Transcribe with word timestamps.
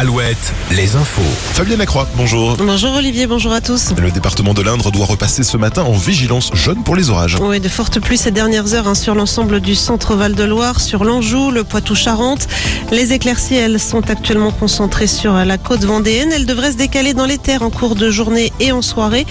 Alouette, 0.00 0.54
les 0.70 0.96
infos. 0.96 1.20
Fabienne 1.52 1.78
Lacroix, 1.78 2.08
bonjour. 2.16 2.56
Bonjour 2.56 2.94
Olivier, 2.94 3.26
bonjour 3.26 3.52
à 3.52 3.60
tous. 3.60 3.92
Le 4.00 4.10
département 4.10 4.54
de 4.54 4.62
l'Indre 4.62 4.90
doit 4.90 5.04
repasser 5.04 5.42
ce 5.42 5.58
matin 5.58 5.82
en 5.82 5.92
vigilance 5.92 6.50
jaune 6.54 6.82
pour 6.84 6.96
les 6.96 7.10
orages. 7.10 7.36
Oui, 7.38 7.60
de 7.60 7.68
fortes 7.68 8.00
pluies 8.00 8.16
ces 8.16 8.30
dernières 8.30 8.72
heures 8.72 8.88
hein, 8.88 8.94
sur 8.94 9.14
l'ensemble 9.14 9.60
du 9.60 9.74
centre 9.74 10.14
Val-de-Loire, 10.14 10.80
sur 10.80 11.04
l'Anjou, 11.04 11.50
le 11.50 11.64
Poitou-Charentes. 11.64 12.48
Les 12.90 13.12
éclaircies, 13.12 13.56
elles, 13.56 13.78
sont 13.78 14.08
actuellement 14.08 14.52
concentrées 14.52 15.06
sur 15.06 15.34
la 15.34 15.58
côte 15.58 15.84
vendéenne. 15.84 16.32
Elles 16.32 16.46
devraient 16.46 16.72
se 16.72 16.78
décaler 16.78 17.12
dans 17.12 17.26
les 17.26 17.36
terres 17.36 17.62
en 17.62 17.68
cours 17.68 17.94
de 17.94 18.10
journée 18.10 18.54
et 18.58 18.72
en 18.72 18.80
soirée. 18.80 19.26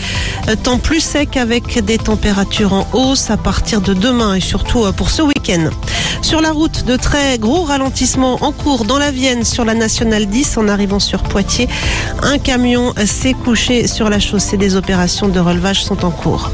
Euh, 0.50 0.56
Temps 0.56 0.78
plus 0.78 1.00
sec 1.00 1.36
avec 1.36 1.84
des 1.84 1.98
températures 1.98 2.74
en 2.74 2.88
hausse 2.94 3.32
à 3.32 3.38
partir 3.38 3.82
de 3.82 3.96
demain 3.96 4.36
et 4.36 4.40
surtout 4.40 4.86
euh, 4.86 4.92
pour 4.92 5.10
ce 5.10 5.24
week-end. 5.24 5.72
Sur 6.22 6.42
la 6.42 6.52
route, 6.52 6.86
de 6.86 6.96
très 6.96 7.40
gros 7.40 7.64
ralentissements 7.64 8.44
en 8.44 8.52
cours 8.52 8.86
dans 8.86 9.00
la 9.00 9.10
Vienne 9.10 9.44
sur 9.46 9.66
la 9.66 9.74
nationale 9.74 10.28
10 10.28 10.59
en 10.60 10.68
arrivant 10.68 11.00
sur 11.00 11.24
Poitiers. 11.24 11.68
Un 12.22 12.38
camion 12.38 12.94
s'est 13.06 13.34
couché 13.34 13.88
sur 13.88 14.10
la 14.10 14.20
chaussée. 14.20 14.58
Des 14.58 14.76
opérations 14.76 15.28
de 15.28 15.40
relevage 15.40 15.84
sont 15.84 16.06
en 16.06 16.12
cours. 16.12 16.52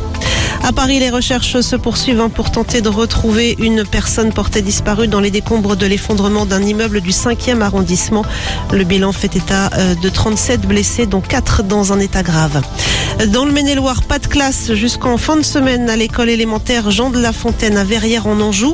À 0.68 0.74
Paris, 0.74 0.98
les 1.00 1.12
recherches 1.12 1.62
se 1.62 1.76
poursuivent 1.76 2.22
hein, 2.22 2.30
pour 2.30 2.50
tenter 2.50 2.82
de 2.82 2.90
retrouver 2.90 3.56
une 3.60 3.84
personne 3.86 4.34
portée 4.34 4.64
disparue 4.64 5.08
dans 5.08 5.20
les 5.20 5.30
décombres 5.30 5.76
de 5.76 5.86
l'effondrement 5.86 6.48
d'un 6.48 6.64
immeuble 6.64 7.02
du 7.02 7.12
5e 7.12 7.62
arrondissement. 7.62 8.26
Le 8.74 8.84
bilan 8.84 9.12
fait 9.12 9.36
état 9.36 9.70
euh, 9.78 9.94
de 9.94 10.10
37 10.10 10.62
blessés, 10.62 11.06
dont 11.06 11.22
4 11.22 11.62
dans 11.62 11.94
un 11.94 12.00
état 12.00 12.24
grave. 12.24 12.64
Dans 13.28 13.46
le 13.46 13.52
Maine-et-Loire, 13.52 14.02
pas 14.02 14.18
de 14.18 14.26
classe 14.26 14.74
jusqu'en 14.74 15.18
fin 15.18 15.36
de 15.36 15.44
semaine 15.44 15.88
à 15.88 15.96
l'école 15.96 16.32
élémentaire 16.32 16.90
Jean 16.90 17.12
de 17.12 17.20
la 17.20 17.32
Fontaine 17.32 17.78
à 17.78 17.84
Verrières 17.84 18.26
en 18.26 18.42
Anjou. 18.42 18.74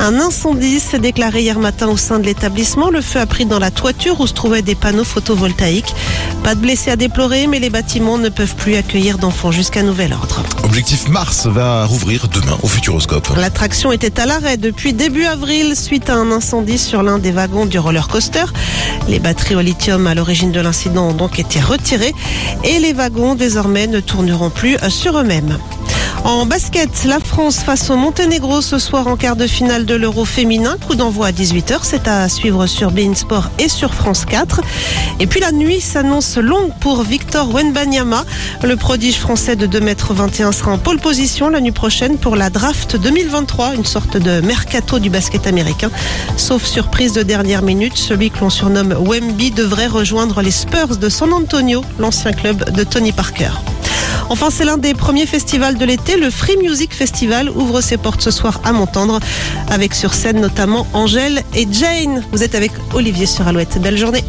Un 0.00 0.18
incendie 0.18 0.80
s'est 0.80 0.98
déclaré 0.98 1.42
hier 1.42 1.60
matin 1.60 1.86
au 1.86 1.96
sein 1.96 2.18
de 2.18 2.24
l'établissement. 2.26 2.90
Le 2.90 3.00
feu 3.00 3.20
a 3.20 3.26
pris 3.26 3.46
dans 3.46 3.60
la 3.60 3.70
toiture 3.70 4.20
où 4.20 4.26
se 4.26 4.34
trouvaient 4.34 4.62
des 4.62 4.74
panneaux 4.74 5.04
photovoltaïques. 5.04 5.94
Pas 6.42 6.56
de 6.56 6.60
blessés 6.60 6.90
à 6.90 6.96
déplorer, 6.96 7.46
mais 7.46 7.60
les 7.60 7.70
bâtiments 7.70 8.18
ne 8.18 8.28
peuvent 8.28 8.56
plus 8.56 8.74
accueillir 8.74 9.18
d'enfants 9.18 9.52
jusqu'à 9.52 9.84
nouvel 9.84 10.12
ordre. 10.12 10.42
Objectif 10.68 11.08
Mars 11.08 11.46
va 11.46 11.86
rouvrir 11.86 12.28
demain 12.28 12.58
au 12.62 12.68
Futuroscope. 12.68 13.26
L'attraction 13.38 13.90
était 13.90 14.20
à 14.20 14.26
l'arrêt 14.26 14.58
depuis 14.58 14.92
début 14.92 15.24
avril 15.24 15.74
suite 15.74 16.10
à 16.10 16.14
un 16.14 16.30
incendie 16.30 16.76
sur 16.76 17.02
l'un 17.02 17.18
des 17.18 17.30
wagons 17.30 17.64
du 17.64 17.78
roller 17.78 18.06
coaster. 18.06 18.44
Les 19.08 19.18
batteries 19.18 19.54
au 19.54 19.62
lithium 19.62 20.06
à 20.06 20.14
l'origine 20.14 20.52
de 20.52 20.60
l'incident 20.60 21.08
ont 21.08 21.14
donc 21.14 21.38
été 21.38 21.58
retirées 21.58 22.12
et 22.64 22.80
les 22.80 22.92
wagons 22.92 23.34
désormais 23.34 23.86
ne 23.86 24.00
tourneront 24.00 24.50
plus 24.50 24.76
sur 24.90 25.18
eux-mêmes. 25.18 25.56
En 26.24 26.46
basket, 26.46 27.04
la 27.04 27.20
France 27.20 27.60
face 27.60 27.90
au 27.90 27.96
Monténégro 27.96 28.60
ce 28.60 28.78
soir 28.78 29.06
en 29.06 29.16
quart 29.16 29.36
de 29.36 29.46
finale 29.46 29.86
de 29.86 29.94
l'Euro 29.94 30.24
féminin. 30.24 30.76
Coup 30.86 30.94
d'envoi 30.94 31.28
à 31.28 31.32
18h. 31.32 31.78
C'est 31.82 32.06
à 32.08 32.28
suivre 32.28 32.66
sur 32.66 32.90
Bein 32.90 33.14
Sport 33.14 33.50
et 33.58 33.68
sur 33.68 33.94
France 33.94 34.24
4. 34.24 34.60
Et 35.20 35.26
puis 35.26 35.40
la 35.40 35.52
nuit 35.52 35.80
s'annonce 35.80 36.36
longue 36.36 36.72
pour 36.80 37.02
Victor 37.02 37.52
Wenbanyama. 37.54 38.24
Le 38.62 38.76
prodige 38.76 39.18
français 39.18 39.56
de 39.56 39.66
2m21 39.66 40.52
sera 40.52 40.72
en 40.72 40.78
pole 40.78 40.98
position 40.98 41.48
la 41.48 41.60
nuit 41.60 41.72
prochaine 41.72 42.18
pour 42.18 42.36
la 42.36 42.50
draft 42.50 42.96
2023, 42.96 43.74
une 43.74 43.84
sorte 43.84 44.16
de 44.16 44.40
mercato 44.40 44.98
du 44.98 45.10
basket 45.10 45.46
américain. 45.46 45.90
Sauf 46.36 46.64
surprise 46.64 47.12
de 47.12 47.22
dernière 47.22 47.62
minute, 47.62 47.96
celui 47.96 48.30
que 48.30 48.40
l'on 48.40 48.50
surnomme 48.50 48.94
Wemby 49.06 49.50
devrait 49.52 49.86
rejoindre 49.86 50.42
les 50.42 50.50
Spurs 50.50 50.96
de 50.96 51.08
San 51.08 51.32
Antonio, 51.32 51.82
l'ancien 51.98 52.32
club 52.32 52.70
de 52.70 52.84
Tony 52.84 53.12
Parker. 53.12 53.50
Enfin, 54.30 54.50
c'est 54.50 54.64
l'un 54.64 54.76
des 54.76 54.94
premiers 54.94 55.26
festivals 55.26 55.78
de 55.78 55.84
l'été. 55.84 56.16
Le 56.16 56.30
Free 56.30 56.56
Music 56.58 56.92
Festival 56.92 57.48
ouvre 57.50 57.80
ses 57.80 57.96
portes 57.96 58.20
ce 58.20 58.30
soir 58.30 58.60
à 58.64 58.72
Montendre, 58.72 59.20
avec 59.70 59.94
sur 59.94 60.12
scène 60.12 60.40
notamment 60.40 60.86
Angèle 60.92 61.42
et 61.54 61.66
Jane. 61.70 62.22
Vous 62.32 62.42
êtes 62.42 62.54
avec 62.54 62.72
Olivier 62.92 63.26
sur 63.26 63.48
Alouette. 63.48 63.80
Belle 63.80 63.96
journée. 63.96 64.24